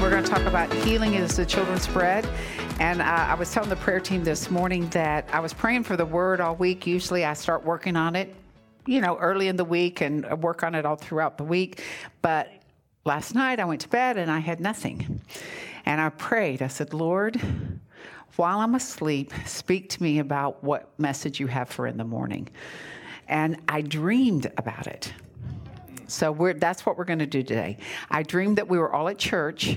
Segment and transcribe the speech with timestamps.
[0.00, 2.28] We're going to talk about healing as the children's bread.
[2.80, 5.96] And uh, I was telling the prayer team this morning that I was praying for
[5.96, 6.86] the word all week.
[6.86, 8.34] Usually, I start working on it,
[8.86, 11.82] you know, early in the week and work on it all throughout the week.
[12.22, 12.52] But
[13.04, 15.20] last night, I went to bed and I had nothing.
[15.86, 16.60] And I prayed.
[16.60, 17.40] I said, Lord,
[18.36, 22.48] while I'm asleep, speak to me about what message you have for in the morning.
[23.28, 25.12] And I dreamed about it.
[26.06, 27.78] So that's what we're going to do today.
[28.10, 29.76] I dreamed that we were all at church,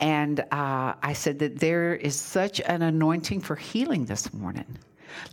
[0.00, 4.78] and uh, I said that there is such an anointing for healing this morning,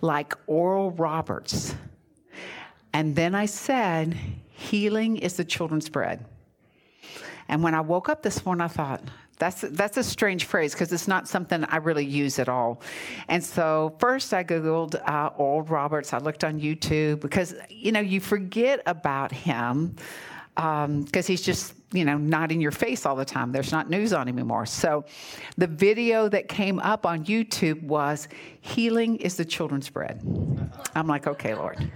[0.01, 1.75] like Oral Roberts.
[2.93, 4.17] And then I said,
[4.49, 6.25] healing is the children's bread.
[7.47, 9.03] And when I woke up this morning, I thought,
[9.37, 12.81] that's that's a strange phrase because it's not something I really use at all.
[13.27, 16.13] And so first I googled uh, Oral Roberts.
[16.13, 19.95] I looked on YouTube because you know you forget about him
[20.55, 23.51] because um, he's just you know, not in your face all the time.
[23.51, 24.65] There's not news on him anymore.
[24.65, 25.05] So
[25.57, 28.27] the video that came up on YouTube was
[28.61, 30.21] Healing is the Children's Bread.
[30.95, 31.91] I'm like, okay, Lord.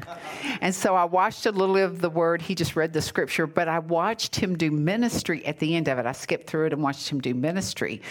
[0.61, 2.43] And so I watched a little of the word.
[2.43, 5.97] He just read the scripture, but I watched him do ministry at the end of
[5.97, 6.05] it.
[6.05, 8.03] I skipped through it and watched him do ministry.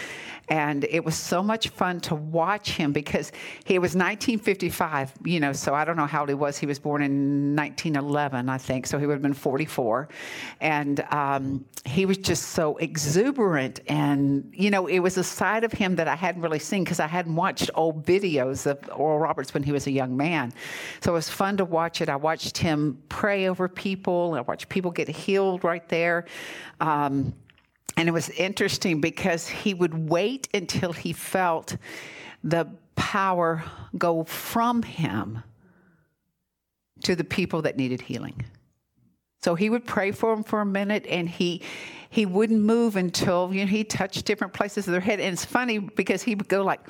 [0.49, 3.31] And it was so much fun to watch him because
[3.63, 6.57] he was 1955, you know, so I don't know how old he was.
[6.57, 10.09] He was born in 1911, I think, so he would have been 44.
[10.59, 15.71] And um, he was just so exuberant and you know it was a side of
[15.71, 19.53] him that i hadn't really seen because i hadn't watched old videos of oral roberts
[19.53, 20.51] when he was a young man.
[21.01, 22.09] So it was fun to watch it.
[22.09, 24.33] I watched him pray over people.
[24.35, 26.25] I watched people get healed right there.
[26.79, 27.33] Um,
[27.97, 31.75] and it was interesting because he would wait until he felt
[32.43, 33.63] the power
[33.97, 35.43] go from him
[37.03, 38.45] to the people that needed healing
[39.41, 41.61] so he would pray for them for a minute and he
[42.09, 45.19] he wouldn't move until you know he touched different places of their head.
[45.19, 46.81] And it's funny because he would go like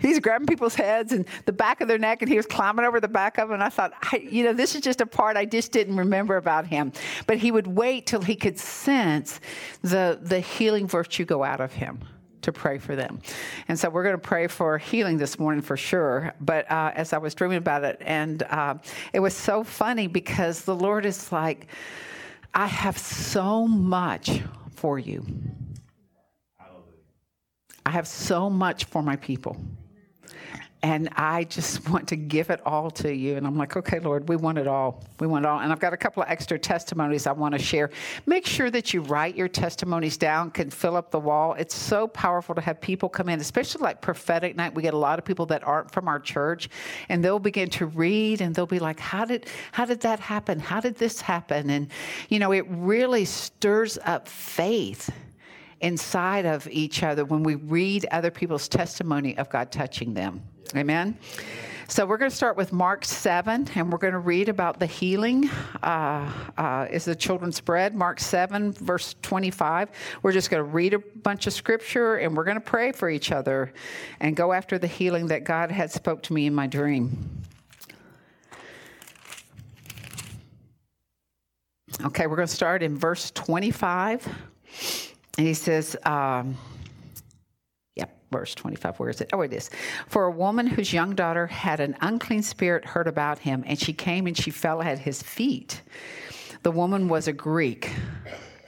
[0.00, 3.00] he's grabbing people's heads and the back of their neck and he was climbing over
[3.00, 3.54] the back of them.
[3.54, 6.36] And I thought, I, you know, this is just a part I just didn't remember
[6.36, 6.92] about him.
[7.26, 9.40] But he would wait till he could sense
[9.82, 12.00] the the healing virtue go out of him
[12.42, 13.20] to pray for them.
[13.68, 16.32] And so we're going to pray for healing this morning for sure.
[16.40, 18.74] But uh, as I was dreaming about it, and uh,
[19.12, 21.66] it was so funny because the Lord is like,
[22.54, 24.40] I have so much
[24.74, 25.26] for you.
[27.84, 29.56] I have so much for my people
[30.82, 33.36] and I just want to give it all to you.
[33.36, 35.02] And I'm like, okay, Lord, we want it all.
[35.18, 35.60] We want it all.
[35.60, 37.90] And I've got a couple of extra testimonies I want to share.
[38.26, 41.54] Make sure that you write your testimonies down, can fill up the wall.
[41.54, 44.74] It's so powerful to have people come in, especially like prophetic night.
[44.74, 46.68] We get a lot of people that aren't from our church,
[47.08, 50.60] and they'll begin to read and they'll be like, how did, how did that happen?
[50.60, 51.70] How did this happen?
[51.70, 51.88] And,
[52.28, 55.10] you know, it really stirs up faith
[55.80, 60.42] inside of each other when we read other people's testimony of God touching them.
[60.76, 61.18] Amen.
[61.90, 64.84] So we're going to start with Mark 7, and we're going to read about the
[64.84, 65.48] healing
[65.82, 67.94] uh, uh, is the children's bread.
[67.94, 69.88] Mark 7, verse 25.
[70.22, 73.08] We're just going to read a bunch of scripture, and we're going to pray for
[73.08, 73.72] each other
[74.20, 77.16] and go after the healing that God had spoke to me in my dream.
[82.04, 84.26] Okay, we're going to start in verse 25.
[85.38, 86.58] And he says, um,
[88.30, 88.98] verse 25.
[88.98, 89.30] Where is it?
[89.32, 89.70] Oh, it is.
[90.06, 93.92] For a woman whose young daughter had an unclean spirit heard about him, and she
[93.92, 95.82] came and she fell at his feet.
[96.62, 97.90] The woman was a Greek,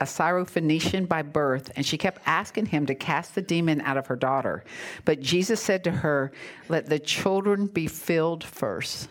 [0.00, 4.06] a Syrophoenician by birth, and she kept asking him to cast the demon out of
[4.06, 4.64] her daughter.
[5.04, 6.32] But Jesus said to her,
[6.68, 9.08] Let the children be filled first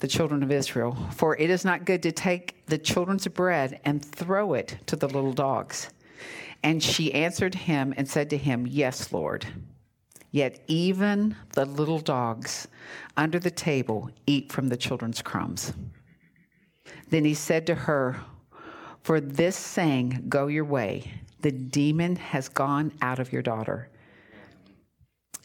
[0.00, 4.04] the children of Israel, for it is not good to take the children's bread and
[4.04, 5.90] throw it to the little dogs.
[6.62, 9.46] And she answered him and said to him, Yes, Lord.
[10.30, 12.68] Yet even the little dogs
[13.16, 15.72] under the table eat from the children's crumbs.
[17.08, 18.20] Then he said to her,
[19.02, 21.12] For this saying, go your way.
[21.40, 23.88] The demon has gone out of your daughter.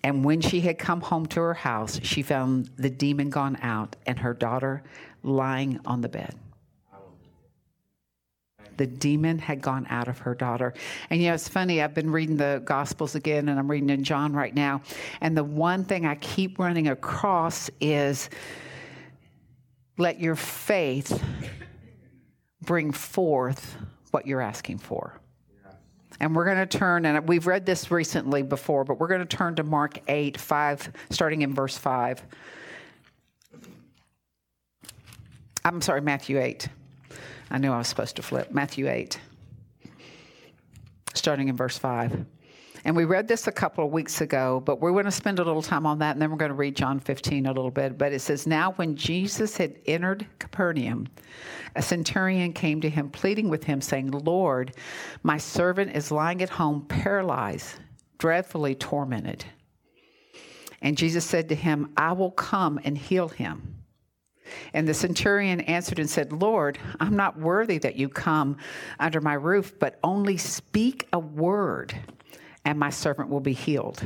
[0.03, 3.95] And when she had come home to her house, she found the demon gone out
[4.05, 4.83] and her daughter
[5.21, 6.35] lying on the bed.
[8.77, 10.73] The demon had gone out of her daughter.
[11.09, 14.03] And you know, it's funny, I've been reading the Gospels again, and I'm reading in
[14.03, 14.81] John right now.
[15.21, 18.29] And the one thing I keep running across is
[19.97, 21.21] let your faith
[22.61, 23.77] bring forth
[24.11, 25.19] what you're asking for.
[26.19, 29.37] And we're going to turn, and we've read this recently before, but we're going to
[29.37, 32.23] turn to Mark 8, 5, starting in verse 5.
[35.65, 36.67] I'm sorry, Matthew 8.
[37.49, 38.51] I knew I was supposed to flip.
[38.51, 39.19] Matthew 8,
[41.13, 42.25] starting in verse 5.
[42.85, 45.43] And we read this a couple of weeks ago, but we're going to spend a
[45.43, 47.97] little time on that, and then we're going to read John 15 a little bit.
[47.97, 51.07] But it says, Now when Jesus had entered Capernaum,
[51.75, 54.75] a centurion came to him, pleading with him, saying, Lord,
[55.23, 57.79] my servant is lying at home, paralyzed,
[58.17, 59.45] dreadfully tormented.
[60.81, 63.72] And Jesus said to him, I will come and heal him.
[64.73, 68.57] And the centurion answered and said, Lord, I'm not worthy that you come
[68.99, 71.95] under my roof, but only speak a word
[72.65, 74.03] and my servant will be healed.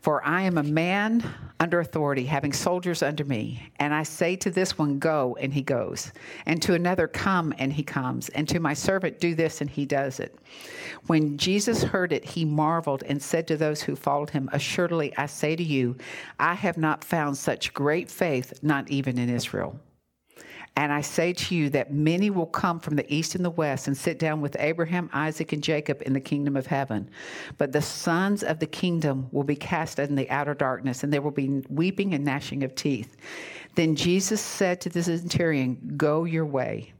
[0.00, 1.24] For I am a man
[1.60, 3.70] under authority, having soldiers under me.
[3.76, 6.12] And I say to this one, Go, and he goes.
[6.46, 8.28] And to another, Come, and he comes.
[8.30, 10.38] And to my servant, Do this, and he does it.
[11.06, 15.26] When Jesus heard it, he marveled and said to those who followed him, Assuredly, I
[15.26, 15.96] say to you,
[16.38, 19.78] I have not found such great faith, not even in Israel.
[20.76, 23.86] And I say to you that many will come from the east and the west
[23.86, 27.08] and sit down with Abraham, Isaac, and Jacob in the kingdom of heaven.
[27.58, 31.22] But the sons of the kingdom will be cast in the outer darkness, and there
[31.22, 33.16] will be weeping and gnashing of teeth.
[33.76, 36.92] Then Jesus said to the centurion, Go your way.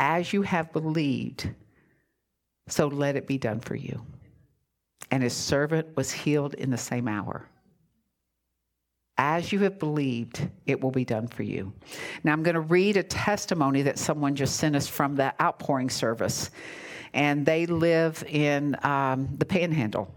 [0.00, 1.50] As you have believed,
[2.66, 4.04] so let it be done for you.
[5.12, 7.48] And his servant was healed in the same hour.
[9.20, 11.72] As you have believed, it will be done for you.
[12.22, 15.90] Now, I'm going to read a testimony that someone just sent us from the outpouring
[15.90, 16.50] service,
[17.12, 20.14] and they live in um, the Panhandle.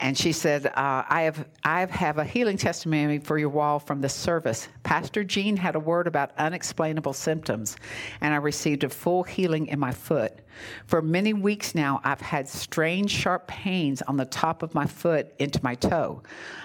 [0.00, 4.00] And she said, uh, I, have, I have a healing testimony for your wall from
[4.00, 4.66] the service.
[4.82, 7.76] Pastor Jean had a word about unexplainable symptoms,
[8.22, 10.40] and I received a full healing in my foot.
[10.86, 15.34] For many weeks now, I've had strange, sharp pains on the top of my foot
[15.38, 16.22] into my toe.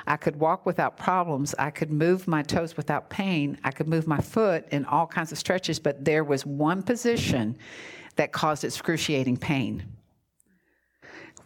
[0.08, 1.54] I could walk without problems.
[1.60, 3.58] I could move my toes without pain.
[3.66, 7.58] I could move my foot in all kinds of stretches, but there was one position
[8.16, 9.84] that caused excruciating pain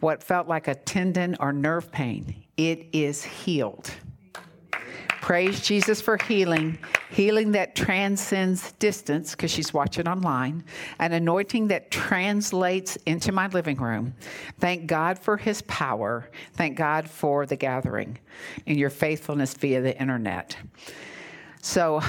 [0.00, 3.90] what felt like a tendon or nerve pain, it is healed.
[5.20, 6.78] Praise Jesus for healing,
[7.10, 10.64] healing that transcends distance because she's watching online,
[10.98, 14.14] an anointing that translates into my living room.
[14.58, 16.30] Thank God for his power.
[16.54, 18.18] Thank God for the gathering
[18.66, 20.56] and your faithfulness via the internet.
[21.60, 22.02] So,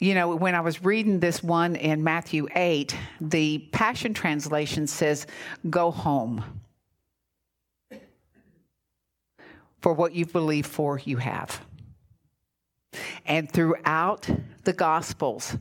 [0.00, 5.28] you know, when I was reading this one in Matthew 8, the Passion Translation says,
[5.70, 6.42] Go home.
[9.80, 11.64] For what you've believed for, you have.
[13.26, 14.28] And throughout
[14.64, 15.56] the Gospels,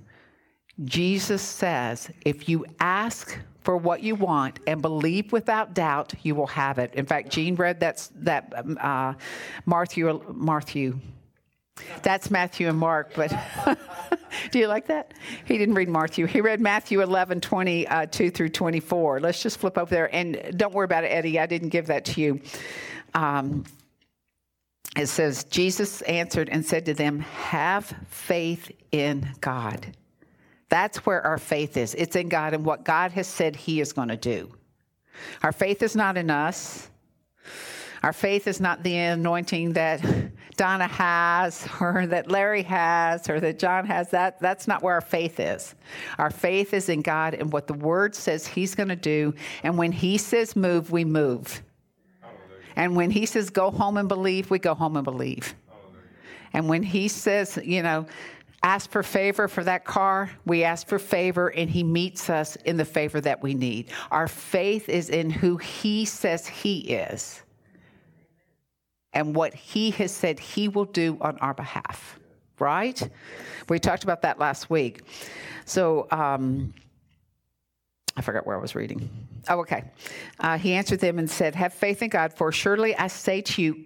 [0.86, 6.48] Jesus says, if you ask for what you want and believe without doubt, you will
[6.48, 6.94] have it.
[6.94, 9.14] In fact, Jean read that's that um, uh,
[9.66, 11.00] Matthew, Matthew.
[12.02, 13.32] That's Matthew and Mark, but
[14.52, 15.14] do you like that?
[15.46, 16.26] He didn't read Matthew.
[16.26, 19.20] He read Matthew 11, 22 uh, through 24.
[19.20, 20.14] Let's just flip over there.
[20.16, 21.40] And don't worry about it, Eddie.
[21.40, 22.42] I didn't give that to you.
[23.14, 23.64] Um,
[24.98, 29.96] it says, Jesus answered and said to them, Have faith in God.
[30.70, 31.96] That's where our faith is.
[31.96, 34.52] It's in God and what God has said He is going to do.
[35.44, 36.90] Our faith is not in us.
[38.04, 40.02] Our faith is not the anointing that
[40.56, 44.10] Donna has or that Larry has or that John has.
[44.12, 45.76] That, that's not where our faith is.
[46.18, 49.34] Our faith is in God and what the Word says He's going to do.
[49.64, 51.62] And when He says move, we move.
[52.78, 55.56] And when he says, go home and believe, we go home and believe.
[56.54, 58.06] And when he says, you know,
[58.62, 62.78] ask for favor for that car, we ask for favor, and he meets us in
[62.78, 63.88] the favor that we need.
[64.12, 67.42] Our faith is in who he says he is
[69.12, 72.20] and what he has said he will do on our behalf,
[72.60, 73.10] right?
[73.70, 75.02] We talked about that last week.
[75.66, 76.76] So, um,
[78.18, 79.10] I forgot where I was reading.
[79.48, 79.84] Oh, okay.
[80.40, 83.62] Uh, he answered them and said, Have faith in God, for surely I say to
[83.62, 83.86] you,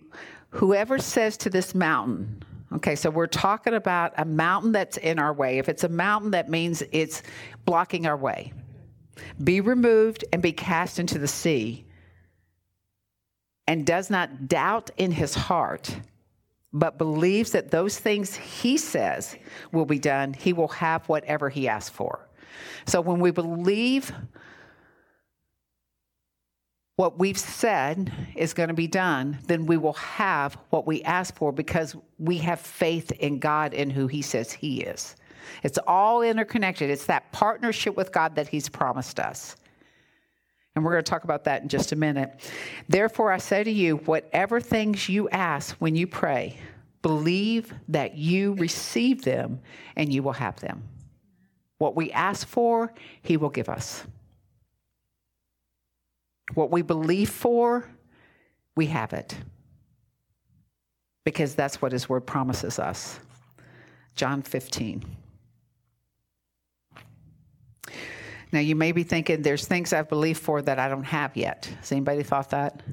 [0.49, 5.33] whoever says to this mountain, Okay, so we're talking about a mountain that's in our
[5.33, 5.57] way.
[5.57, 7.21] If it's a mountain, that means it's
[7.65, 8.53] blocking our way.
[9.43, 11.85] Be removed and be cast into the sea,
[13.67, 15.97] and does not doubt in his heart,
[16.71, 19.35] but believes that those things he says
[19.73, 22.29] will be done, he will have whatever he asks for.
[22.85, 24.11] So when we believe
[26.95, 31.35] what we've said is going to be done, then we will have what we ask
[31.35, 35.15] for because we have faith in God and who He says He is.
[35.63, 36.89] It's all interconnected.
[36.89, 39.55] It's that partnership with God that He's promised us.
[40.75, 42.39] And we're going to talk about that in just a minute.
[42.87, 46.57] Therefore, I say to you, whatever things you ask when you pray,
[47.01, 49.59] believe that you receive them
[49.95, 50.83] and you will have them.
[51.81, 54.03] What we ask for, He will give us.
[56.53, 57.89] What we believe for,
[58.75, 59.35] we have it.
[61.23, 63.19] Because that's what His Word promises us.
[64.15, 65.03] John 15.
[68.51, 71.65] Now, you may be thinking there's things I've believed for that I don't have yet.
[71.79, 72.83] Has anybody thought that?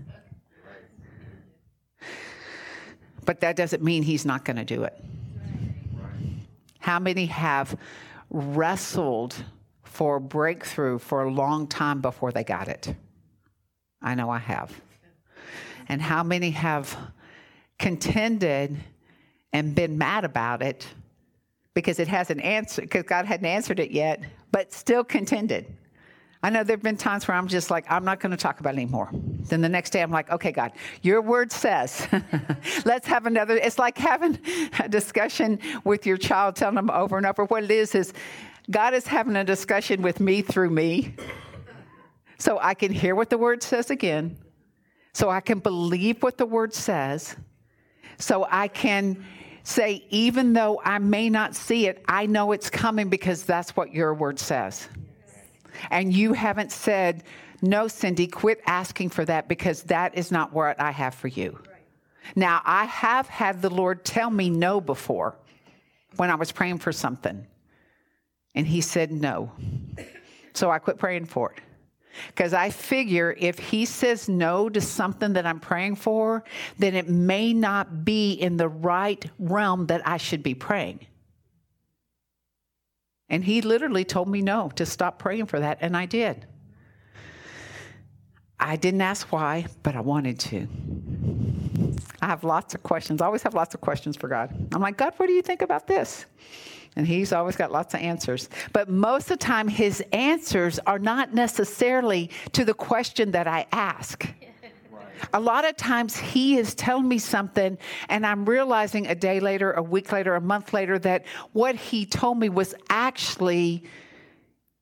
[3.26, 4.99] But that doesn't mean he's not going to do it.
[6.78, 7.76] How many have
[8.30, 9.35] wrestled
[9.85, 12.94] for breakthrough for a long time before they got it?
[14.02, 14.73] I know I have.
[15.88, 16.97] And how many have
[17.78, 18.76] contended
[19.52, 20.87] and been mad about it
[21.75, 25.66] because it hasn't answered, because God hadn't answered it yet, but still contended.
[26.42, 28.61] I know there have been times where I'm just like, I'm not going to talk
[28.61, 29.11] about it anymore.
[29.12, 32.07] Then the next day I'm like, okay, God, your word says,
[32.85, 33.57] let's have another.
[33.57, 34.38] It's like having
[34.78, 37.45] a discussion with your child, telling them over and over.
[37.45, 38.12] What it is, is
[38.71, 41.16] God is having a discussion with me through me.
[42.38, 44.38] So I can hear what the word says again.
[45.12, 47.35] So I can believe what the word says.
[48.18, 49.25] So I can
[49.64, 53.92] say, even though I may not see it, I know it's coming because that's what
[53.92, 54.88] your word says.
[55.90, 57.25] And you haven't said,
[57.61, 61.58] no, Cindy, quit asking for that because that is not what I have for you.
[62.37, 65.37] Now, I have had the Lord tell me no before
[66.16, 67.47] when I was praying for something.
[68.54, 69.52] And He said no.
[70.54, 71.62] So I quit praying for it.
[72.26, 76.44] Because I figure if he says no to something that I'm praying for,
[76.78, 81.06] then it may not be in the right realm that I should be praying.
[83.30, 86.47] And he literally told me no, to stop praying for that, and I did.
[88.61, 90.66] I didn't ask why, but I wanted to.
[92.20, 93.23] I have lots of questions.
[93.23, 94.54] I always have lots of questions for God.
[94.75, 96.26] I'm like, God, what do you think about this?
[96.99, 98.49] and he's always got lots of answers.
[98.73, 103.66] But most of the time, his answers are not necessarily to the question that I
[103.70, 104.26] ask.
[105.32, 109.72] A lot of times he is telling me something, and I'm realizing a day later,
[109.72, 113.84] a week later, a month later that what he told me was actually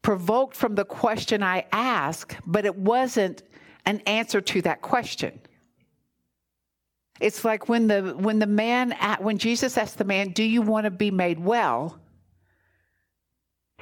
[0.02, 3.42] provoked from the question I asked, but it wasn't
[3.84, 5.40] an answer to that question.
[7.20, 10.84] It's like when the when the man when Jesus asked the man, "Do you want
[10.84, 11.98] to be made well?"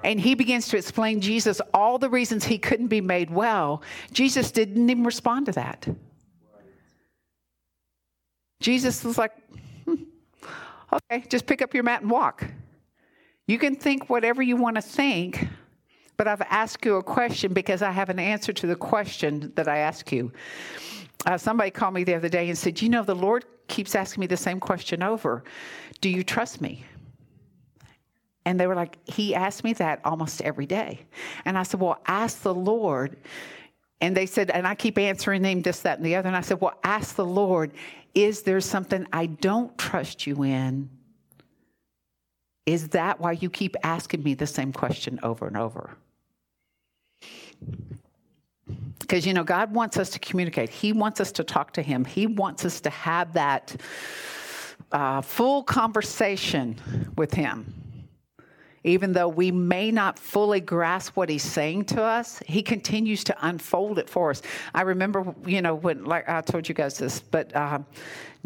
[0.05, 3.83] And he begins to explain Jesus all the reasons he couldn't be made well.
[4.13, 5.89] Jesus didn't even respond to that.
[8.61, 9.33] Jesus was like,
[9.85, 10.05] hmm,
[10.93, 12.47] "Okay, just pick up your mat and walk.
[13.47, 15.47] You can think whatever you want to think."
[16.17, 19.69] But I've asked you a question because I have an answer to the question that
[19.69, 20.33] I ask you.
[21.27, 24.21] Uh, somebody called me the other day and said, You know, the Lord keeps asking
[24.21, 25.43] me the same question over.
[26.01, 26.85] Do you trust me?
[28.45, 31.01] And they were like, He asked me that almost every day.
[31.45, 33.17] And I said, Well, ask the Lord.
[34.01, 36.29] And they said, and I keep answering them this, that, and the other.
[36.29, 37.73] And I said, Well, ask the Lord,
[38.15, 40.91] is there something I don't trust you in?
[42.67, 45.97] Is that why you keep asking me the same question over and over?
[49.01, 50.71] Because, you know, God wants us to communicate.
[50.71, 52.05] He wants us to talk to Him.
[52.05, 53.77] He wants us to have that
[54.93, 56.77] uh, full conversation
[57.17, 57.84] with Him.
[58.85, 63.37] Even though we may not fully grasp what He's saying to us, He continues to
[63.47, 64.43] unfold it for us.
[64.75, 67.79] I remember, you know, when, like I told you guys this, but uh,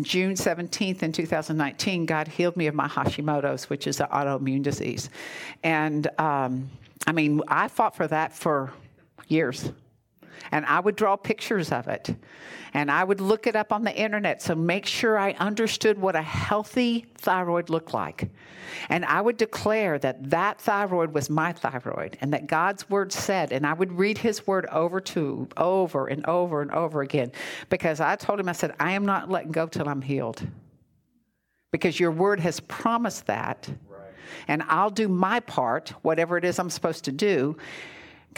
[0.01, 5.11] June 17th in 2019, God healed me of my Hashimoto's, which is an autoimmune disease.
[5.65, 6.71] And um,
[7.07, 8.73] I mean, I fought for that for
[9.27, 9.73] years
[10.51, 12.15] and I would draw pictures of it.
[12.75, 16.17] And I would look it up on the internet so make sure I understood what
[16.17, 18.29] a healthy thyroid looked like.
[18.89, 23.53] And I would declare that that thyroid was my thyroid and that God's word said,
[23.53, 27.33] and I would read his word over to over and over and over again
[27.71, 30.47] because I told him, I said, I am not letting go till I'm healed
[31.73, 33.69] because your word has promised that.
[34.47, 37.57] And I'll do my part, whatever it is I'm supposed to do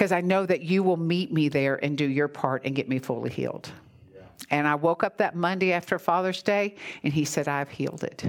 [0.01, 2.89] because I know that you will meet me there and do your part and get
[2.89, 3.71] me fully healed.
[4.15, 4.23] Yeah.
[4.49, 8.25] And I woke up that Monday after Father's Day and he said, I've healed it.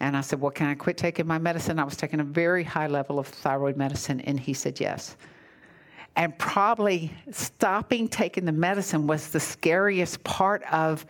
[0.00, 1.78] And I said, Well, can I quit taking my medicine?
[1.78, 4.20] I was taking a very high level of thyroid medicine.
[4.22, 5.16] And he said, Yes.
[6.16, 11.06] And probably stopping taking the medicine was the scariest part of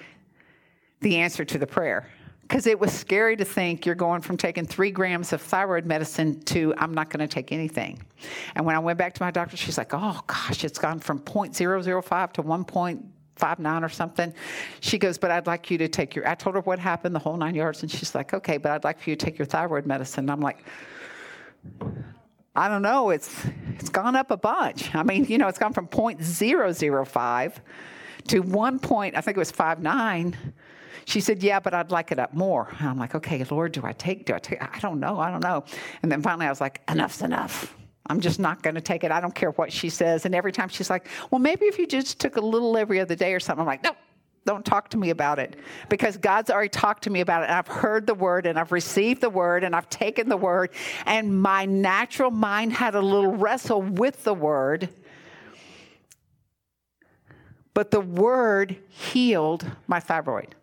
[1.00, 2.06] the answer to the prayer.
[2.50, 6.40] Because it was scary to think you're going from taking three grams of thyroid medicine
[6.46, 8.02] to I'm not going to take anything.
[8.56, 11.20] And when I went back to my doctor, she's like, oh gosh, it's gone from
[11.20, 14.34] 0.005 to 1.59 or something.
[14.80, 17.20] She goes, but I'd like you to take your, I told her what happened, the
[17.20, 17.82] whole nine yards.
[17.82, 20.24] And she's like, okay, but I'd like for you to take your thyroid medicine.
[20.24, 20.64] And I'm like,
[22.56, 23.10] I don't know.
[23.10, 23.32] It's
[23.76, 24.92] it's gone up a bunch.
[24.92, 27.52] I mean, you know, it's gone from 0.005
[28.28, 29.16] to one point.
[29.16, 30.36] I think it was five nine.
[31.04, 33.82] She said, "Yeah, but I'd like it up more." And I'm like, "Okay, Lord, do
[33.84, 34.26] I take?
[34.26, 34.62] Do I take?
[34.62, 35.18] I don't know.
[35.18, 35.64] I don't know."
[36.02, 37.76] And then finally, I was like, "Enough's enough."
[38.10, 39.12] I'm just not going to take it.
[39.12, 40.26] I don't care what she says.
[40.26, 43.14] And every time she's like, well, maybe if you just took a little every other
[43.14, 43.94] day or something, I'm like, no,
[44.46, 45.56] don't talk to me about it
[45.88, 47.50] because God's already talked to me about it.
[47.50, 50.70] And I've heard the word and I've received the word and I've taken the word.
[51.06, 54.88] And my natural mind had a little wrestle with the word.
[57.80, 60.54] But the word healed my thyroid.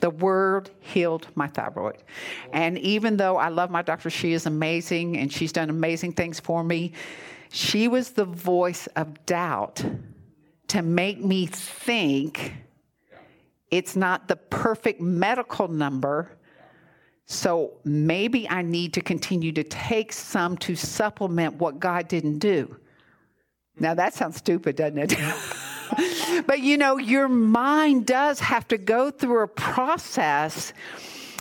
[0.00, 1.96] The word healed my thyroid.
[2.52, 6.38] And even though I love my doctor, she is amazing and she's done amazing things
[6.38, 6.92] for me,
[7.50, 9.82] she was the voice of doubt
[10.68, 12.52] to make me think
[13.70, 16.36] it's not the perfect medical number.
[17.24, 22.76] So maybe I need to continue to take some to supplement what God didn't do.
[23.80, 25.18] Now that sounds stupid, doesn't it?
[26.46, 30.72] but you know, your mind does have to go through a process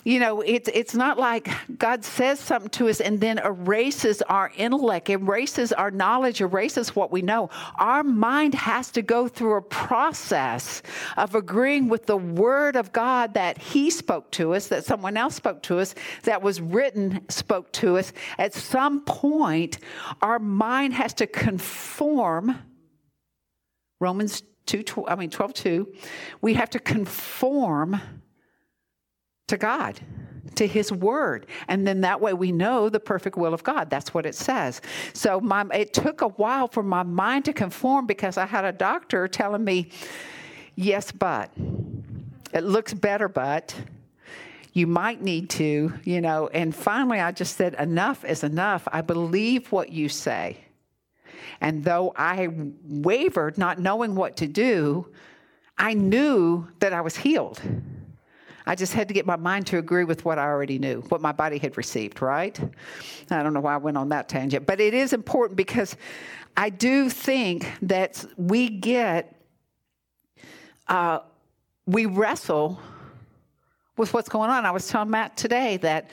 [0.05, 4.51] you know, it's it's not like God says something to us and then erases our
[4.57, 7.50] intellect, erases our knowledge, erases what we know.
[7.77, 10.81] Our mind has to go through a process
[11.15, 15.35] of agreeing with the word of God that He spoke to us, that someone else
[15.35, 18.12] spoke to us, that was written, spoke to us.
[18.38, 19.79] At some point,
[20.21, 22.59] our mind has to conform.
[24.00, 25.93] Romans 2, I mean 12, 2,
[26.41, 27.99] we have to conform
[29.47, 29.99] to God,
[30.56, 31.47] to His Word.
[31.67, 33.89] And then that way we know the perfect will of God.
[33.89, 34.82] That's what it says.
[35.13, 38.71] So my, it took a while for my mind to conform because I had a
[38.71, 39.91] doctor telling me,
[40.75, 41.51] yes, but.
[42.53, 43.75] It looks better, but
[44.73, 46.49] you might need to, you know.
[46.53, 48.88] And finally, I just said, enough is enough.
[48.91, 50.62] I believe what you say.
[51.62, 52.49] And though I
[52.84, 55.08] wavered, not knowing what to do,
[55.77, 57.62] I knew that I was healed.
[58.65, 61.19] I just had to get my mind to agree with what I already knew, what
[61.21, 62.58] my body had received, right?
[63.29, 65.97] I don't know why I went on that tangent, but it is important because
[66.56, 69.36] I do think that we get,
[70.88, 71.19] uh,
[71.86, 72.79] we wrestle
[73.97, 74.65] with what's going on.
[74.65, 76.10] I was telling Matt today that,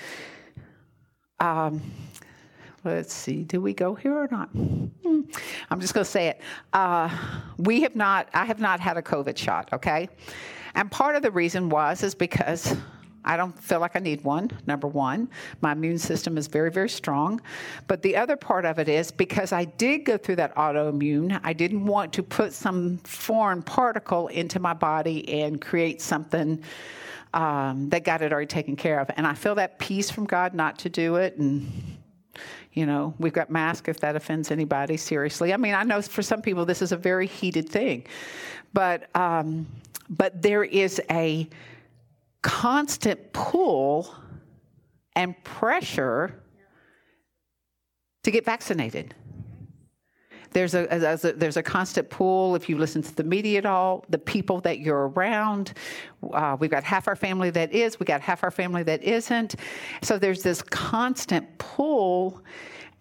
[1.39, 1.81] um,
[2.85, 4.49] let's see, do we go here or not?
[4.49, 5.21] Hmm.
[5.71, 6.41] I'm just going to say it.
[6.73, 7.15] Uh,
[7.59, 10.09] we have not, I have not had a COVID shot, okay?
[10.75, 12.77] And part of the reason was is because
[13.25, 15.29] I don't feel like I need one, number one.
[15.61, 17.41] My immune system is very, very strong.
[17.87, 21.53] But the other part of it is because I did go through that autoimmune, I
[21.53, 26.63] didn't want to put some foreign particle into my body and create something
[27.35, 29.11] um, that God had already taken care of.
[29.17, 31.37] And I feel that peace from God not to do it.
[31.37, 32.00] And,
[32.73, 35.53] you know, we've got masks if that offends anybody, seriously.
[35.53, 38.07] I mean, I know for some people this is a very heated thing.
[38.73, 39.67] But, um,
[40.09, 41.49] but there is a
[42.43, 44.15] constant pull
[45.17, 46.41] and pressure
[48.23, 49.15] to get vaccinated.
[50.53, 54.05] There's a, a, there's a constant pull if you listen to the media at all,
[54.09, 55.75] the people that you're around.
[56.33, 59.57] Uh, we've got half our family that is, we got half our family that isn't.
[60.03, 62.43] So there's this constant pull,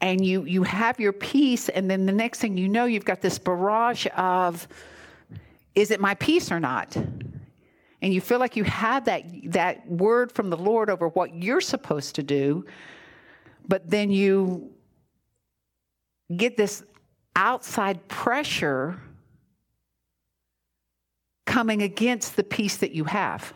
[0.02, 3.22] and you you have your peace, and then the next thing you know, you've got
[3.22, 4.68] this barrage of
[5.76, 6.96] is it my peace or not?
[8.02, 11.62] And you feel like you have that, that word from the Lord over what you're
[11.62, 12.66] supposed to do,
[13.68, 14.72] but then you
[16.36, 16.84] get this
[17.40, 19.00] outside pressure
[21.46, 23.54] coming against the peace that you have.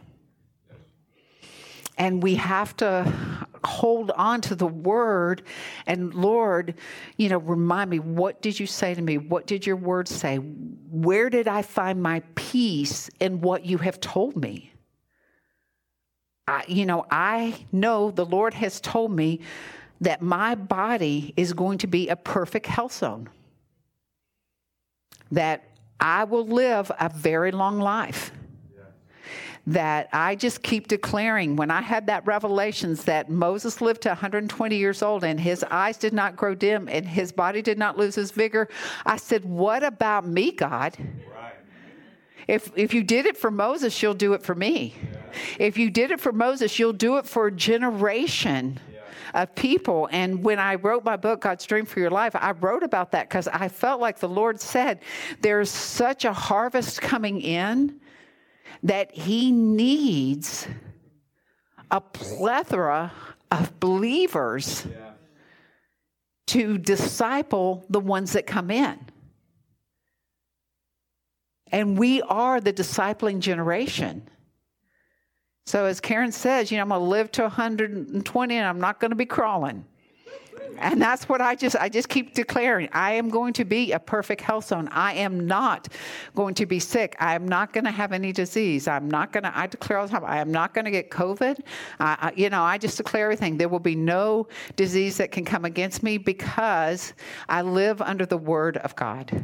[1.97, 3.11] And we have to
[3.65, 5.43] hold on to the word
[5.85, 6.75] and Lord,
[7.17, 9.17] you know, remind me, what did you say to me?
[9.17, 10.37] What did your word say?
[10.37, 14.71] Where did I find my peace in what you have told me?
[16.47, 19.41] I, you know, I know the Lord has told me
[20.01, 23.29] that my body is going to be a perfect health zone.
[25.31, 25.63] That
[25.99, 28.31] I will live a very long life
[29.65, 34.75] that I just keep declaring when I had that revelations that Moses lived to 120
[34.75, 38.15] years old and his eyes did not grow dim and his body did not lose
[38.15, 38.67] his vigor.
[39.05, 40.97] I said, What about me, God?
[42.45, 44.95] If, if you did it for Moses, you'll do it for me.
[45.01, 45.19] Yeah.
[45.59, 48.92] If you did it for Moses, you'll do it for a generation yeah.
[49.33, 50.09] Of people.
[50.11, 53.29] And when I wrote my book, God's Dream for Your Life, I wrote about that
[53.29, 54.99] because I felt like the Lord said
[55.41, 57.99] there's such a harvest coming in
[58.83, 60.67] that He needs
[61.91, 63.11] a plethora
[63.51, 65.11] of believers yeah.
[66.47, 68.99] to disciple the ones that come in.
[71.71, 74.29] And we are the discipling generation.
[75.65, 78.99] So, as Karen says, you know, I'm going to live to 120 and I'm not
[78.99, 79.85] going to be crawling.
[80.79, 82.89] And that's what I just I just keep declaring.
[82.91, 84.87] I am going to be a perfect health zone.
[84.89, 85.87] I am not
[86.35, 87.15] going to be sick.
[87.19, 88.87] I am not going to have any disease.
[88.87, 89.57] I'm not going to.
[89.57, 90.25] I declare all the time.
[90.25, 91.59] I am not going to get COVID.
[91.99, 93.57] I, you know, I just declare everything.
[93.57, 97.13] There will be no disease that can come against me because
[97.49, 99.43] I live under the Word of God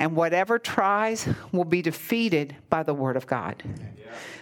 [0.00, 3.62] and whatever tries will be defeated by the word of God.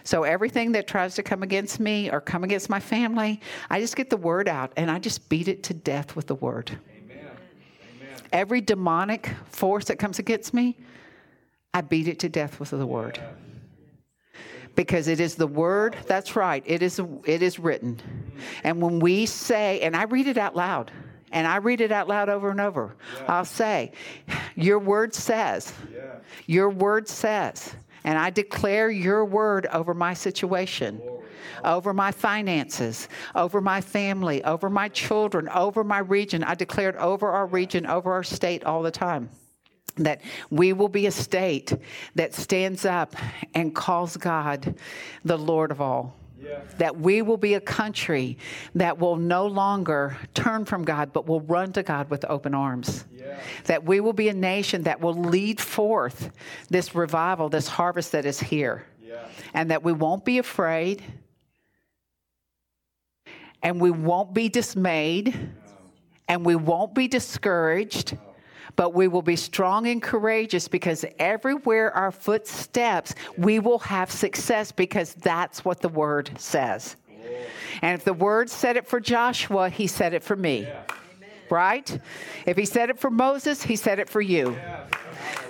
[0.04, 3.96] So everything that tries to come against me or come against my family, I just
[3.96, 6.70] get the word out and I just beat it to death with the word.
[6.70, 7.18] Amen.
[7.18, 8.16] Amen.
[8.32, 10.78] Every demonic force that comes against me,
[11.74, 13.20] I beat it to death with the word.
[14.76, 18.00] Because it is the word, that's right, it is, it is written.
[18.62, 20.92] And when we say, and I read it out loud,
[21.32, 22.96] and I read it out loud over and over.
[23.14, 23.24] Yeah.
[23.28, 23.92] I'll say,
[24.54, 26.16] Your word says, yeah.
[26.46, 31.00] Your word says, and I declare your word over my situation,
[31.64, 36.44] over my finances, over my family, over my children, over my region.
[36.44, 39.30] I declare it over our region, over our state all the time
[39.96, 41.72] that we will be a state
[42.14, 43.16] that stands up
[43.54, 44.76] and calls God
[45.24, 46.17] the Lord of all.
[46.78, 48.38] That we will be a country
[48.74, 53.04] that will no longer turn from God, but will run to God with open arms.
[53.14, 53.40] Yeah.
[53.64, 56.30] That we will be a nation that will lead forth
[56.68, 58.84] this revival, this harvest that is here.
[59.02, 59.26] Yeah.
[59.54, 61.02] And that we won't be afraid
[63.62, 65.48] and we won't be dismayed no.
[66.28, 68.12] and we won't be discouraged.
[68.12, 68.27] No
[68.76, 74.10] but we will be strong and courageous because everywhere our foot steps, we will have
[74.10, 76.96] success because that's what the word says.
[77.82, 80.68] And if the word said it for Joshua, he said it for me.
[81.50, 81.98] Right?
[82.44, 84.56] If he said it for Moses, he said it for you.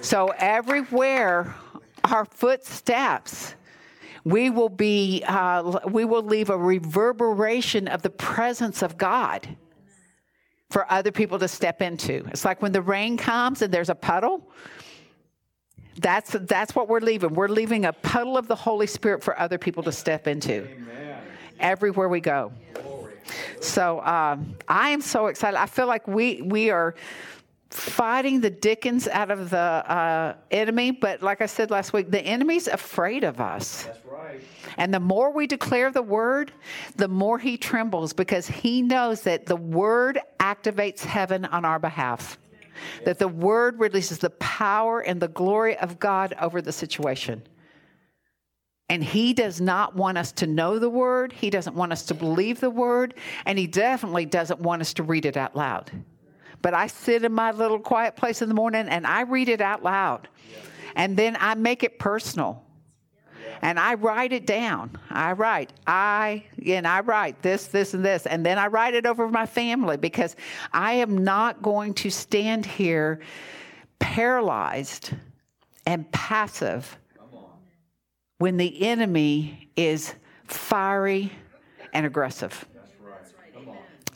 [0.01, 1.55] So everywhere
[2.05, 3.55] our footsteps,
[4.25, 9.49] we will be uh, we will leave a reverberation of the presence of God
[10.71, 12.25] for other people to step into.
[12.29, 14.51] It's like when the rain comes and there's a puddle.
[15.97, 17.35] That's, that's what we're leaving.
[17.35, 21.23] We're leaving a puddle of the Holy Spirit for other people to step into Amen.
[21.59, 22.53] everywhere we go.
[23.61, 25.59] So um, I am so excited.
[25.59, 26.95] I feel like we, we are
[27.71, 32.21] fighting the dickens out of the uh, enemy, but like I said last week, the
[32.21, 33.85] enemy's afraid of us.
[33.85, 34.41] That's right.
[34.79, 36.53] And the more we declare the word,
[36.97, 42.39] the more he trembles because he knows that the word activates heaven on our behalf.
[43.05, 47.43] That the word releases the power and the glory of God over the situation.
[48.89, 51.33] And he does not want us to know the word.
[51.33, 53.15] He doesn't want us to believe the word.
[53.45, 55.91] And he definitely doesn't want us to read it out loud.
[56.63, 59.61] But I sit in my little quiet place in the morning and I read it
[59.61, 60.29] out loud.
[60.97, 62.65] And then I make it personal
[63.63, 64.99] and I write it down.
[65.11, 68.27] I write, I, and I write this, this, and this.
[68.27, 70.37] And then I write it over my family because
[70.73, 73.21] I am not going to stand here
[73.99, 75.11] paralyzed
[75.87, 76.97] and passive
[78.39, 81.33] when the enemy is fiery
[81.93, 82.67] and aggressive.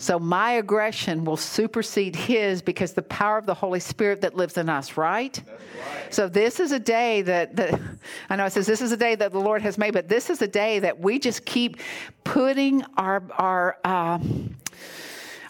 [0.02, 4.58] So my aggression will supersede his because the power of the Holy Spirit that lives
[4.58, 5.40] in us, right?
[5.46, 6.12] right.
[6.12, 7.80] So this is a day that, that
[8.28, 10.28] I know it says this is a day that the Lord has made, but this
[10.28, 11.76] is a day that we just keep
[12.24, 14.18] putting our our uh,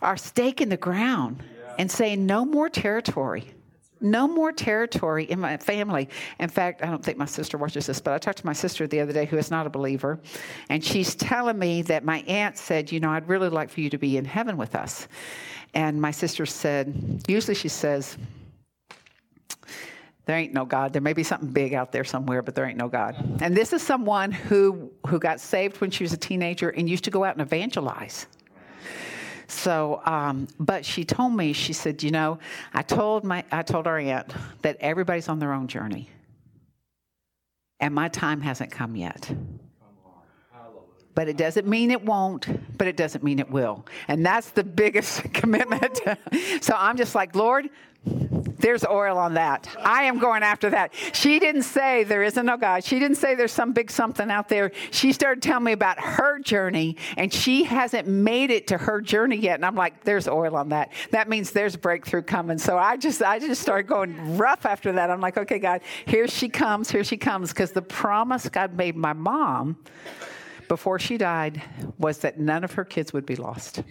[0.02, 1.74] our stake in the ground yeah.
[1.78, 3.54] and saying no more territory
[4.02, 6.08] no more territory in my family.
[6.40, 8.86] In fact, I don't think my sister watches this, but I talked to my sister
[8.86, 10.20] the other day who is not a believer,
[10.68, 13.90] and she's telling me that my aunt said, You know, I'd really like for you
[13.90, 15.08] to be in heaven with us.
[15.74, 18.18] And my sister said, Usually she says,
[20.24, 20.92] there ain't no God.
[20.92, 23.16] There may be something big out there somewhere, but there ain't no God.
[23.42, 27.04] And this is someone who who got saved when she was a teenager and used
[27.04, 28.26] to go out and evangelize.
[29.52, 32.38] So, um, but she told me, she said, you know,
[32.72, 36.08] I told my, I told our aunt that everybody's on their own journey.
[37.78, 39.30] And my time hasn't come yet.
[41.14, 42.46] But it doesn't mean it won't,
[42.78, 43.84] but it doesn't mean it will.
[44.08, 46.00] And that's the biggest commitment.
[46.62, 47.68] so I'm just like, Lord,
[48.62, 49.68] there's oil on that.
[49.79, 50.94] I am going after that.
[51.12, 52.85] She didn't say there isn't no God.
[52.85, 54.72] She didn't say there's some big something out there.
[54.92, 59.37] She started telling me about her journey, and she hasn't made it to her journey
[59.37, 59.57] yet.
[59.57, 60.92] And I'm like, there's oil on that.
[61.11, 62.57] That means there's breakthrough coming.
[62.57, 65.11] So I just, I just started going rough after that.
[65.11, 68.96] I'm like, okay, God, here she comes, here she comes, because the promise God made
[68.96, 69.77] my mom
[70.68, 71.61] before she died
[71.98, 73.83] was that none of her kids would be lost.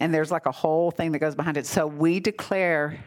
[0.00, 1.66] And there's like a whole thing that goes behind it.
[1.66, 2.98] So we declare,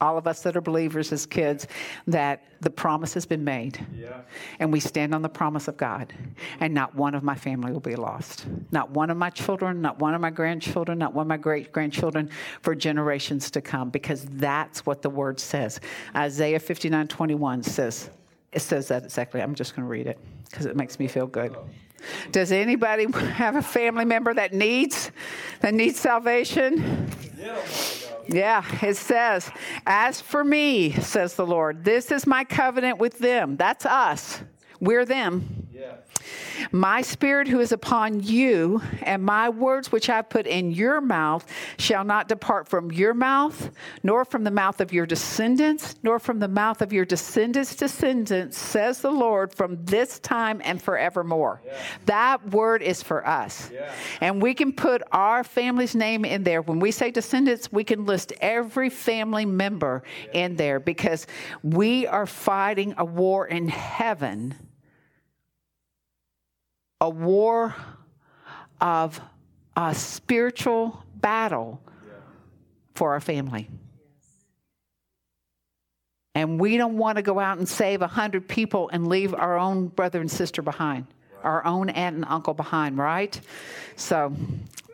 [0.00, 1.66] all of us that are believers as kids,
[2.06, 3.84] that the promise has been made.
[3.98, 4.20] Yeah.
[4.58, 6.12] And we stand on the promise of God.
[6.60, 8.46] And not one of my family will be lost.
[8.70, 11.72] Not one of my children, not one of my grandchildren, not one of my great
[11.72, 12.28] grandchildren
[12.60, 15.80] for generations to come, because that's what the word says.
[16.14, 18.10] Isaiah 59 21 says,
[18.52, 19.42] it says that exactly.
[19.42, 20.18] I'm just going to read it
[20.50, 21.56] because it makes me feel good.
[22.30, 25.10] Does anybody have a family member that needs
[25.60, 27.10] that needs salvation?
[28.28, 29.50] Yeah, it says,
[29.86, 34.40] "As for me," says the Lord, "this is my covenant with them." That's us.
[34.80, 35.68] We're them.
[35.72, 35.96] Yeah.
[36.72, 41.00] My spirit who is upon you, and my words which I have put in your
[41.00, 41.46] mouth,
[41.78, 43.70] shall not depart from your mouth,
[44.02, 48.58] nor from the mouth of your descendants, nor from the mouth of your descendants' descendants,
[48.58, 51.62] says the Lord, from this time and forevermore.
[51.64, 51.78] Yeah.
[52.06, 53.70] That word is for us.
[53.72, 53.92] Yeah.
[54.20, 56.62] And we can put our family's name in there.
[56.62, 60.44] When we say descendants, we can list every family member yeah.
[60.44, 61.26] in there because
[61.62, 64.54] we are fighting a war in heaven
[67.00, 67.74] a war
[68.80, 69.20] of
[69.76, 71.80] a spiritual battle
[72.94, 73.68] for our family.
[76.34, 79.88] And we don't want to go out and save 100 people and leave our own
[79.88, 81.06] brother and sister behind,
[81.42, 83.40] our own aunt and uncle behind, right?
[83.96, 84.34] So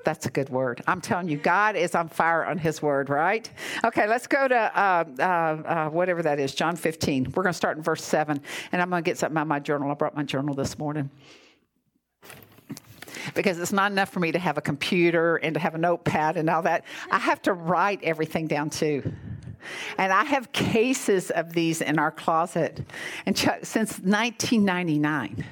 [0.04, 0.82] that's a good word.
[0.86, 3.50] I'm telling you, God is on fire on His word, right?
[3.84, 7.32] Okay, let's go to uh, uh, uh, whatever that is, John 15.
[7.34, 9.48] We're going to start in verse 7, and I'm going to get something out of
[9.48, 9.90] my journal.
[9.90, 11.10] I brought my journal this morning
[13.34, 16.36] because it's not enough for me to have a computer and to have a notepad
[16.36, 16.84] and all that.
[17.10, 19.12] I have to write everything down too.
[19.98, 22.84] And I have cases of these in our closet
[23.26, 25.44] and since 1999.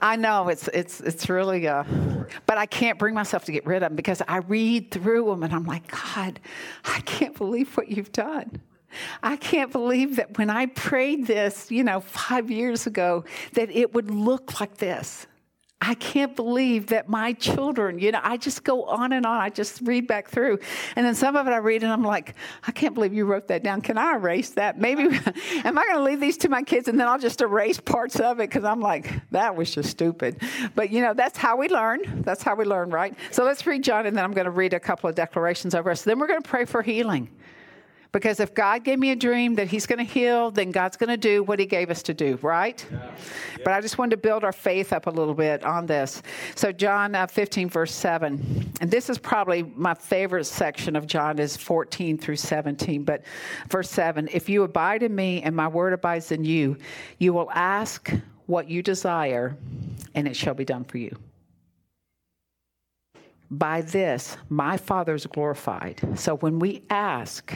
[0.00, 1.82] I know it's it's it's really uh,
[2.46, 5.42] but I can't bring myself to get rid of them because I read through them
[5.42, 6.38] and I'm like, God,
[6.84, 8.60] I can't believe what you've done.
[9.22, 13.94] I can't believe that when I prayed this, you know, five years ago, that it
[13.94, 15.26] would look like this.
[15.80, 19.40] I can't believe that my children, you know, I just go on and on.
[19.40, 20.58] I just read back through.
[20.96, 22.34] And then some of it I read and I'm like,
[22.66, 23.80] I can't believe you wrote that down.
[23.80, 24.80] Can I erase that?
[24.80, 25.02] Maybe,
[25.64, 28.18] am I going to leave these to my kids and then I'll just erase parts
[28.18, 30.42] of it because I'm like, that was just stupid.
[30.74, 32.22] But, you know, that's how we learn.
[32.22, 33.14] That's how we learn, right?
[33.30, 35.92] So let's read John and then I'm going to read a couple of declarations over
[35.92, 36.02] us.
[36.02, 37.30] Then we're going to pray for healing.
[38.10, 41.10] Because if God gave me a dream that He's going to heal, then God's going
[41.10, 42.84] to do what He gave us to do, right?
[42.90, 42.98] Yeah.
[42.98, 43.64] Yeah.
[43.64, 46.22] But I just wanted to build our faith up a little bit on this.
[46.54, 48.72] So, John uh, 15, verse 7.
[48.80, 53.04] And this is probably my favorite section of John is 14 through 17.
[53.04, 53.22] But
[53.68, 56.78] verse 7 If you abide in me and my word abides in you,
[57.18, 58.10] you will ask
[58.46, 59.54] what you desire,
[60.14, 61.14] and it shall be done for you.
[63.50, 66.00] By this, my Father is glorified.
[66.16, 67.54] So when we ask,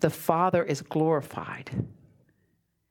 [0.00, 1.70] the Father is glorified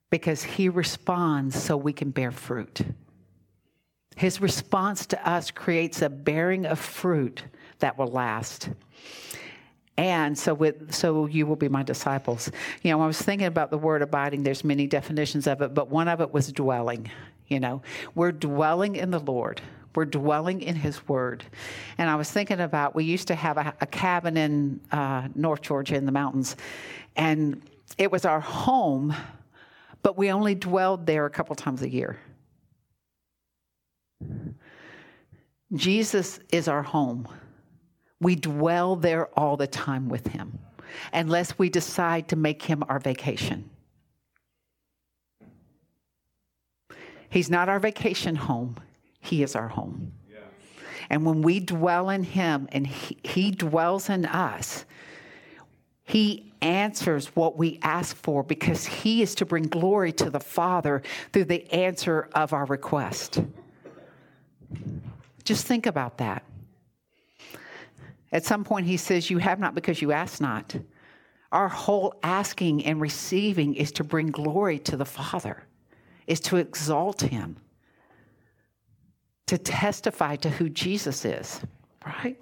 [0.10, 2.82] because he responds so we can bear fruit.
[4.16, 7.44] His response to us creates a bearing of fruit
[7.80, 8.70] that will last.
[9.98, 12.52] And so, with, so you will be my disciples.
[12.84, 14.44] You know, I was thinking about the word abiding.
[14.44, 17.10] There's many definitions of it, but one of it was dwelling.
[17.48, 17.82] You know,
[18.16, 19.62] we're dwelling in the Lord.
[19.96, 21.44] We're dwelling in His Word.
[21.98, 25.62] And I was thinking about we used to have a, a cabin in uh, North
[25.62, 26.56] Georgia in the mountains,
[27.16, 27.62] and
[27.98, 29.14] it was our home,
[30.04, 32.18] but we only dwelled there a couple times a year.
[35.74, 37.28] Jesus is our home.
[38.22, 40.60] We dwell there all the time with Him,
[41.14, 43.70] unless we decide to make Him our vacation.
[47.30, 48.76] He's not our vacation home,
[49.30, 50.12] He is our home.
[50.28, 50.40] Yeah.
[51.12, 54.86] And when we dwell in Him and he, he dwells in us,
[56.04, 61.04] He answers what we ask for because He is to bring glory to the Father
[61.32, 63.44] through the answer of our request.
[65.44, 66.44] Just think about that.
[68.32, 70.76] At some point, He says, You have not because you ask not.
[71.52, 75.68] Our whole asking and receiving is to bring glory to the Father,
[76.26, 77.58] is to exalt Him,
[79.50, 81.60] to testify to who Jesus is,
[82.06, 82.40] right?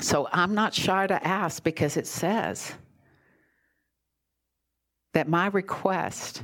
[0.00, 2.72] So I'm not shy to ask because it says
[5.14, 6.40] that my request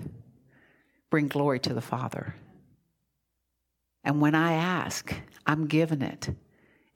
[1.09, 2.35] bring glory to the Father.
[4.03, 5.15] And when I ask,
[5.47, 6.31] I'm given it.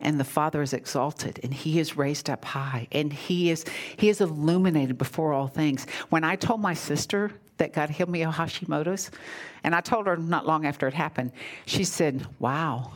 [0.00, 3.64] And the Father is exalted and He is raised up high and He is
[3.96, 5.86] He is illuminated before all things.
[6.08, 9.10] When I told my sister that God healed me of Hashimoto's,
[9.62, 11.32] and I told her not long after it happened,
[11.66, 12.92] she said, Wow.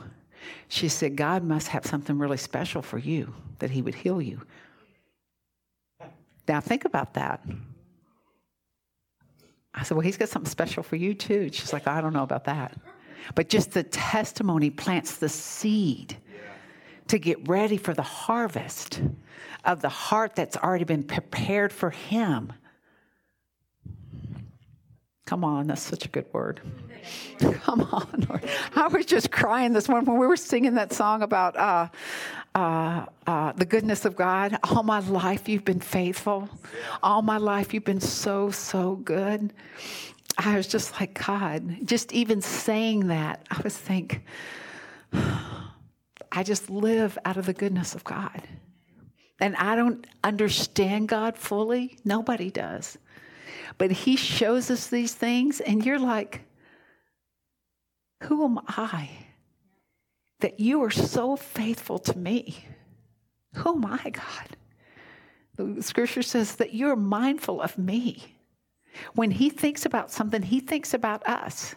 [0.69, 4.41] She said, God must have something really special for you that He would heal you.
[6.49, 7.45] Now think about that.
[9.75, 11.51] I said, Well, He's got something special for you too.
[11.53, 12.75] She's like, I don't know about that.
[13.35, 16.17] But just the testimony plants the seed
[17.09, 19.03] to get ready for the harvest
[19.65, 22.53] of the heart that's already been prepared for Him.
[25.25, 26.61] Come on, that's such a good word.
[27.39, 28.45] Come on, Lord.
[28.75, 31.89] I was just crying this morning when we were singing that song about uh,
[32.55, 34.59] uh, uh, the goodness of God.
[34.65, 36.49] All my life, you've been faithful.
[37.03, 39.53] All my life, you've been so, so good.
[40.39, 44.23] I was just like, God, just even saying that, I was thinking,
[45.13, 48.43] I just live out of the goodness of God.
[49.41, 51.99] And I don't understand God fully.
[52.05, 52.97] Nobody does.
[53.83, 56.43] But He shows us these things, and you're like,
[58.23, 59.11] who am I
[60.39, 62.65] that you are so faithful to me?
[63.55, 64.57] Who am I, God?
[65.57, 68.37] The scripture says that you're mindful of me.
[69.17, 71.75] When he thinks about something, he thinks about us.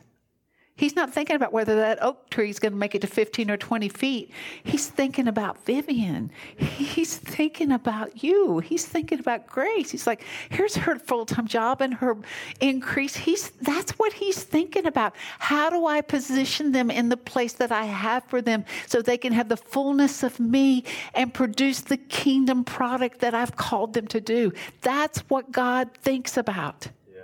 [0.77, 3.49] He's not thinking about whether that oak tree is going to make it to 15
[3.49, 4.29] or 20 feet.
[4.61, 6.31] He's thinking about Vivian.
[6.57, 8.59] He's thinking about you.
[8.59, 9.89] He's thinking about Grace.
[9.89, 12.17] He's like, here's her full time job and her
[12.59, 13.15] increase.
[13.15, 15.15] He's, that's what he's thinking about.
[15.39, 19.17] How do I position them in the place that I have for them so they
[19.17, 20.83] can have the fullness of me
[21.13, 24.51] and produce the kingdom product that I've called them to do?
[24.81, 26.89] That's what God thinks about.
[27.09, 27.21] Yeah.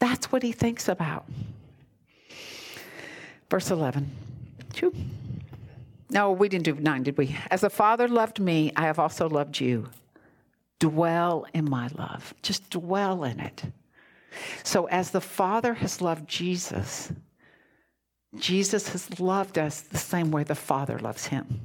[0.00, 1.24] That's what he thinks about.
[3.50, 4.10] Verse 11.
[6.08, 7.36] No, we didn't do 9, did we?
[7.50, 9.88] As the Father loved me, I have also loved you.
[10.78, 12.32] Dwell in my love.
[12.42, 13.62] Just dwell in it.
[14.62, 17.12] So, as the Father has loved Jesus,
[18.38, 21.60] Jesus has loved us the same way the Father loves him.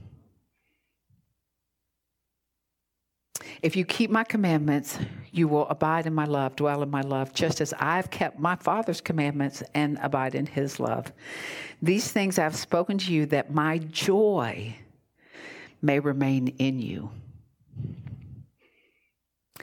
[3.62, 4.98] If you keep my commandments,
[5.32, 8.56] you will abide in my love, dwell in my love, just as I've kept my
[8.56, 11.12] Father's commandments and abide in his love.
[11.82, 14.76] These things I've spoken to you that my joy
[15.82, 17.10] may remain in you.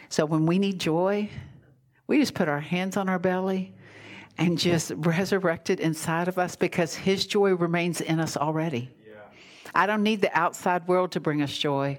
[0.08, 1.30] So when we need joy,
[2.06, 3.74] we just put our hands on our belly
[4.38, 8.90] and just resurrect it inside of us because his joy remains in us already.
[9.06, 9.14] Yeah.
[9.74, 11.98] I don't need the outside world to bring us joy.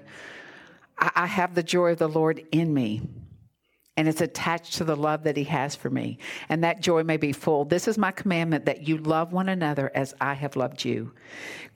[0.98, 3.02] I have the joy of the Lord in me.
[3.96, 6.18] And it's attached to the love that he has for me.
[6.48, 7.64] And that joy may be full.
[7.64, 11.12] This is my commandment that you love one another as I have loved you.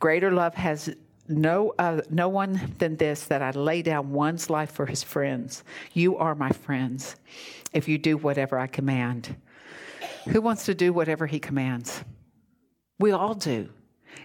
[0.01, 0.95] Greater love has
[1.29, 5.63] no, uh, no one than this that I lay down one's life for his friends.
[5.93, 7.17] You are my friends
[7.73, 9.37] if you do whatever I command.
[10.31, 12.03] Who wants to do whatever he commands?
[12.99, 13.69] We all do.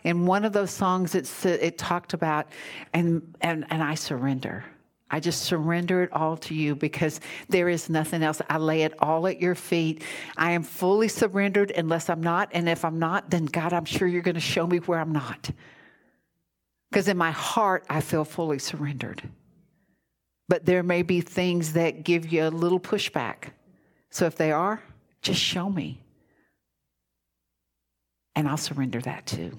[0.04, 2.48] In one of those songs, it, it talked about,
[2.94, 4.64] and, and, and I surrender.
[5.14, 8.42] I just surrender it all to you because there is nothing else.
[8.50, 10.04] I lay it all at your feet.
[10.38, 12.50] I am fully surrendered unless I'm not.
[12.52, 15.12] And if I'm not, then God, I'm sure you're going to show me where I'm
[15.12, 15.52] not.
[16.90, 19.22] Because in my heart, I feel fully surrendered.
[20.50, 23.52] But there may be things that give you a little pushback.
[24.10, 24.82] So if they are,
[25.22, 26.02] just show me.
[28.36, 29.56] And I'll surrender that too.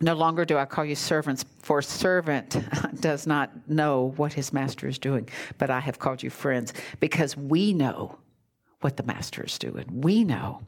[0.00, 2.56] No longer do I call you servants, for servant
[3.00, 5.28] does not know what his master is doing,
[5.58, 8.18] but I have called you friends because we know
[8.82, 9.86] what the master is doing.
[9.90, 10.60] We know.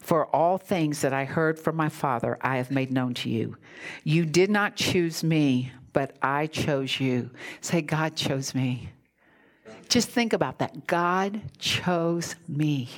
[0.00, 3.56] For all things that I heard from my Father, I have made known to you.
[4.02, 7.30] You did not choose me, but I chose you.
[7.60, 8.90] Say, God chose me.
[9.88, 10.86] Just think about that.
[10.86, 12.88] God chose me.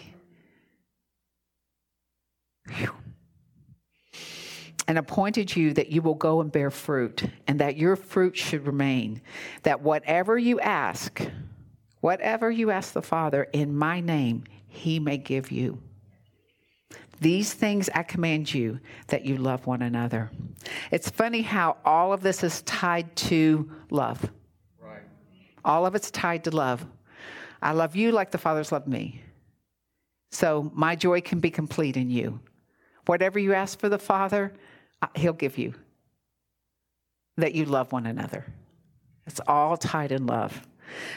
[4.86, 8.66] And appointed you that you will go and bear fruit, and that your fruit should
[8.66, 9.22] remain.
[9.62, 11.22] That whatever you ask,
[12.00, 15.80] whatever you ask the Father in my name, he may give you.
[17.20, 20.30] These things I command you that you love one another.
[20.90, 24.30] It's funny how all of this is tied to love.
[24.78, 25.00] Right.
[25.64, 26.84] All of it's tied to love.
[27.62, 29.22] I love you like the Father's loved me.
[30.30, 32.40] So my joy can be complete in you.
[33.06, 34.52] Whatever you ask for the Father,
[35.02, 35.74] uh, He'll give you.
[37.36, 38.44] That you love one another.
[39.26, 40.66] It's all tied in love.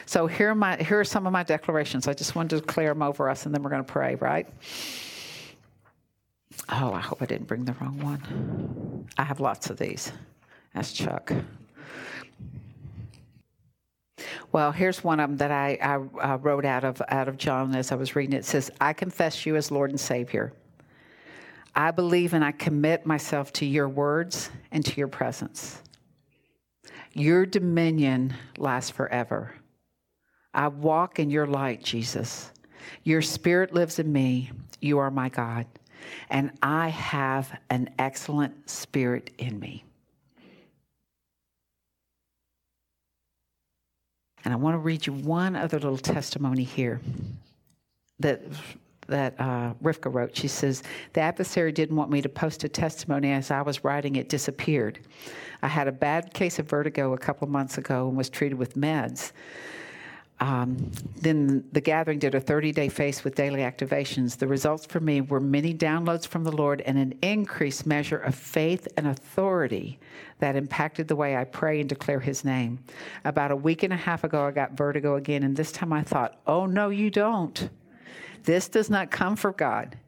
[0.06, 2.08] So here are, my, here are some of my declarations.
[2.08, 4.46] I just wanted to declare them over us, and then we're going to pray, right?
[6.70, 9.06] Oh, I hope I didn't bring the wrong one.
[9.16, 10.12] I have lots of these.
[10.74, 11.32] That's Chuck.
[14.50, 17.74] Well, here's one of them that I, I, I wrote out of, out of John
[17.74, 18.34] as I was reading.
[18.34, 20.52] It says, I confess you as Lord and Savior.
[21.78, 25.80] I believe and I commit myself to your words and to your presence.
[27.12, 29.54] Your dominion lasts forever.
[30.52, 32.50] I walk in your light, Jesus.
[33.04, 34.50] Your spirit lives in me.
[34.80, 35.66] You are my God.
[36.30, 39.84] And I have an excellent spirit in me.
[44.44, 47.00] And I want to read you one other little testimony here
[48.18, 48.42] that
[49.08, 50.36] that uh, Rivka wrote.
[50.36, 50.82] She says,
[51.12, 55.00] The adversary didn't want me to post a testimony as I was writing it disappeared.
[55.62, 58.74] I had a bad case of vertigo a couple months ago and was treated with
[58.74, 59.32] meds.
[60.40, 64.36] Um, then the gathering did a 30 day face with daily activations.
[64.36, 68.36] The results for me were many downloads from the Lord and an increased measure of
[68.36, 69.98] faith and authority
[70.38, 72.78] that impacted the way I pray and declare His name.
[73.24, 76.02] About a week and a half ago, I got vertigo again, and this time I
[76.02, 77.68] thought, oh, no, you don't.
[78.44, 79.98] This does not come from God.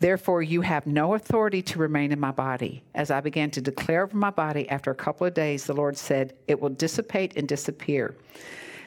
[0.00, 2.84] Therefore, you have no authority to remain in my body.
[2.94, 5.96] As I began to declare over my body, after a couple of days, the Lord
[5.96, 8.14] said, It will dissipate and disappear.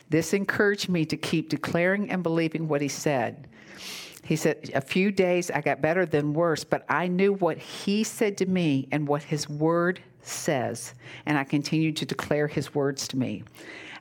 [0.09, 3.47] This encouraged me to keep declaring and believing what He said.
[4.23, 8.03] He said, A few days I got better than worse, but I knew what He
[8.03, 10.93] said to me and what His word says,
[11.25, 13.43] and I continued to declare His words to me.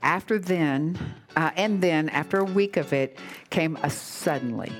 [0.03, 0.99] After then,
[1.37, 3.19] uh, and then after a week of it,
[3.51, 4.73] came a suddenly.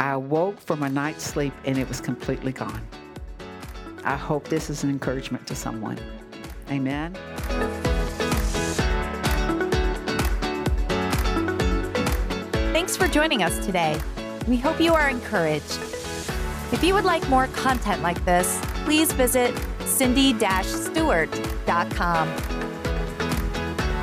[0.00, 2.86] I awoke from a night's sleep and it was completely gone.
[4.04, 5.98] I hope this is an encouragement to someone.
[6.70, 7.14] Amen.
[12.72, 14.00] Thanks for joining us today.
[14.46, 15.78] We hope you are encouraged.
[16.72, 19.54] If you would like more content like this, please visit
[19.84, 22.57] cindy-stewart.com.